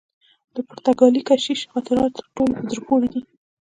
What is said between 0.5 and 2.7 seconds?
د پرتګالي کشیش خاطرات تر ټولو په